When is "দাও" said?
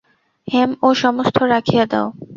1.85-2.07